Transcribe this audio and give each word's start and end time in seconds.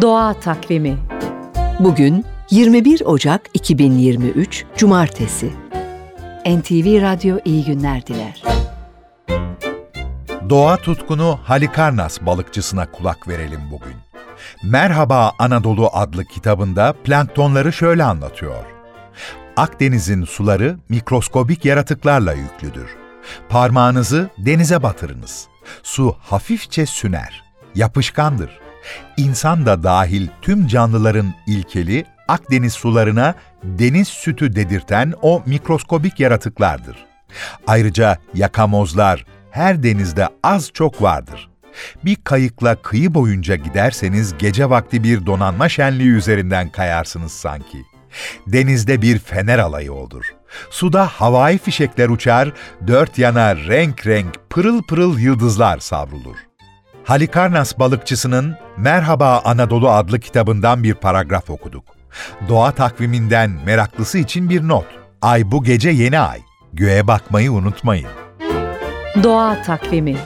Doğa 0.00 0.34
Takvimi 0.34 0.98
Bugün 1.80 2.24
21 2.50 3.02
Ocak 3.04 3.50
2023 3.54 4.64
Cumartesi. 4.76 5.52
NTV 6.46 7.02
Radyo 7.02 7.38
iyi 7.44 7.64
günler 7.64 8.06
diler. 8.06 8.42
Doğa 10.50 10.76
tutkunu 10.76 11.38
Halikarnas 11.44 12.20
balıkçısına 12.20 12.90
kulak 12.90 13.28
verelim 13.28 13.60
bugün. 13.70 13.94
Merhaba 14.62 15.32
Anadolu 15.38 15.90
adlı 15.92 16.24
kitabında 16.24 16.94
planktonları 17.04 17.72
şöyle 17.72 18.04
anlatıyor. 18.04 18.64
Akdeniz'in 19.56 20.24
suları 20.24 20.78
mikroskobik 20.88 21.64
yaratıklarla 21.64 22.32
yüklüdür. 22.32 22.96
Parmağınızı 23.48 24.30
denize 24.38 24.82
batırınız. 24.82 25.48
Su 25.82 26.16
hafifçe 26.20 26.86
süner, 26.86 27.44
yapışkandır. 27.74 28.67
İnsan 29.16 29.66
da 29.66 29.82
dahil 29.82 30.28
tüm 30.42 30.66
canlıların 30.66 31.34
ilkeli 31.46 32.04
Akdeniz 32.28 32.72
sularına 32.72 33.34
deniz 33.62 34.08
sütü 34.08 34.56
dedirten 34.56 35.14
o 35.22 35.42
mikroskobik 35.46 36.20
yaratıklardır. 36.20 36.96
Ayrıca 37.66 38.18
yakamozlar 38.34 39.24
her 39.50 39.82
denizde 39.82 40.28
az 40.42 40.70
çok 40.74 41.02
vardır. 41.02 41.50
Bir 42.04 42.16
kayıkla 42.24 42.82
kıyı 42.82 43.14
boyunca 43.14 43.56
giderseniz 43.56 44.38
gece 44.38 44.70
vakti 44.70 45.04
bir 45.04 45.26
donanma 45.26 45.68
şenliği 45.68 46.10
üzerinden 46.10 46.68
kayarsınız 46.68 47.32
sanki. 47.32 47.78
Denizde 48.46 49.02
bir 49.02 49.18
fener 49.18 49.58
alayı 49.58 49.92
olur. 49.92 50.34
Suda 50.70 51.06
havai 51.06 51.58
fişekler 51.58 52.08
uçar, 52.08 52.52
dört 52.86 53.18
yana 53.18 53.56
renk 53.56 54.06
renk 54.06 54.40
pırıl 54.50 54.82
pırıl 54.82 55.18
yıldızlar 55.18 55.78
savrulur. 55.78 56.36
Halikarnas 57.08 57.78
balıkçısının 57.78 58.56
Merhaba 58.76 59.42
Anadolu 59.44 59.90
adlı 59.90 60.20
kitabından 60.20 60.82
bir 60.82 60.94
paragraf 60.94 61.50
okuduk. 61.50 61.84
Doğa 62.48 62.72
takviminden 62.72 63.50
meraklısı 63.66 64.18
için 64.18 64.50
bir 64.50 64.68
not. 64.68 64.84
Ay 65.22 65.50
bu 65.50 65.64
gece 65.64 65.90
yeni 65.90 66.18
ay. 66.18 66.40
Göğe 66.72 67.06
bakmayı 67.06 67.52
unutmayın. 67.52 68.08
Doğa 69.22 69.62
Takvimi 69.62 70.16